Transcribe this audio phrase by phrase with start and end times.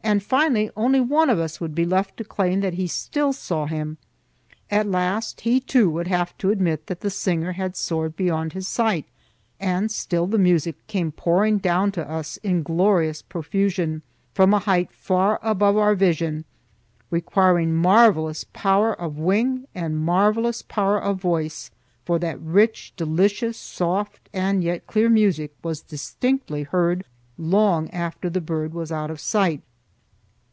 [0.00, 3.66] And finally only one of us would be left to claim that he still saw
[3.66, 3.98] him.
[4.70, 8.66] At last he, too, would have to admit that the singer had soared beyond his
[8.66, 9.04] sight,
[9.60, 14.00] and still the music came pouring down to us in glorious profusion,
[14.32, 16.46] from a height far above our vision,
[17.10, 21.70] requiring marvelous power of wing and marvelous power of voice,
[22.06, 27.04] for that rich, delicious, soft, and yet clear music was distinctly heard
[27.36, 29.60] long after the bird was out of sight.